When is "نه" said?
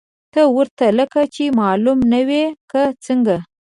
2.11-2.21